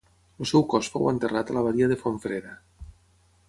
El 0.43 0.47
seu 0.51 0.63
cos 0.71 0.89
fou 0.93 1.05
enterrat 1.11 1.51
a 1.53 1.57
l'abadia 1.59 1.93
de 1.95 2.01
Fontfreda. 2.05 2.59